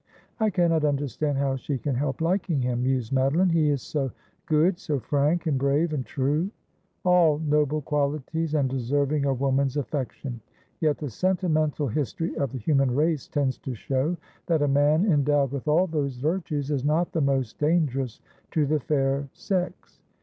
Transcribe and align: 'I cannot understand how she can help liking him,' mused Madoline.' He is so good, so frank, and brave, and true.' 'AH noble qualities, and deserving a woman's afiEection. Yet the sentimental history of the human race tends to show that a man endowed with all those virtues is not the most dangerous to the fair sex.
'I 0.39 0.49
cannot 0.49 0.83
understand 0.83 1.37
how 1.37 1.57
she 1.57 1.77
can 1.77 1.93
help 1.93 2.21
liking 2.21 2.59
him,' 2.59 2.81
mused 2.81 3.13
Madoline.' 3.13 3.51
He 3.51 3.69
is 3.69 3.83
so 3.83 4.09
good, 4.47 4.79
so 4.79 4.97
frank, 4.97 5.45
and 5.45 5.59
brave, 5.59 5.93
and 5.93 6.03
true.' 6.03 6.49
'AH 7.05 7.37
noble 7.43 7.83
qualities, 7.83 8.55
and 8.55 8.67
deserving 8.67 9.25
a 9.25 9.33
woman's 9.35 9.75
afiEection. 9.75 10.39
Yet 10.79 10.97
the 10.97 11.11
sentimental 11.11 11.87
history 11.87 12.35
of 12.37 12.51
the 12.51 12.57
human 12.57 12.95
race 12.95 13.27
tends 13.27 13.59
to 13.59 13.75
show 13.75 14.17
that 14.47 14.63
a 14.63 14.67
man 14.67 15.05
endowed 15.05 15.51
with 15.51 15.67
all 15.67 15.85
those 15.85 16.17
virtues 16.17 16.71
is 16.71 16.83
not 16.83 17.11
the 17.11 17.21
most 17.21 17.59
dangerous 17.59 18.21
to 18.49 18.65
the 18.65 18.79
fair 18.79 19.29
sex. 19.33 20.01